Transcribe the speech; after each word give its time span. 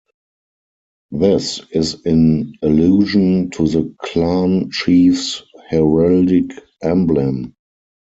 This 1.11 1.61
is 1.73 1.95
in 2.07 2.55
allusion 2.63 3.51
to 3.51 3.67
the 3.67 3.93
clan 4.03 4.71
chief's 4.71 5.43
hereldic 5.69 6.49
emblem. 6.81 7.53